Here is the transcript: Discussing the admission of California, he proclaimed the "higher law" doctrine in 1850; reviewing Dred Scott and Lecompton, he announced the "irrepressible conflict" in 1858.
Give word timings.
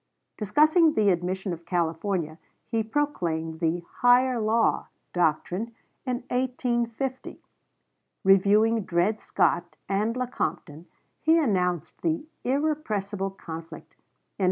Discussing 0.35 0.95
the 0.95 1.11
admission 1.11 1.53
of 1.53 1.63
California, 1.63 2.39
he 2.71 2.81
proclaimed 2.81 3.59
the 3.59 3.83
"higher 3.99 4.39
law" 4.39 4.87
doctrine 5.13 5.75
in 6.07 6.23
1850; 6.31 7.39
reviewing 8.23 8.81
Dred 8.83 9.21
Scott 9.21 9.77
and 9.87 10.15
Lecompton, 10.17 10.87
he 11.19 11.37
announced 11.37 12.01
the 12.01 12.25
"irrepressible 12.43 13.29
conflict" 13.29 13.91
in 13.91 14.37
1858. 14.37 14.37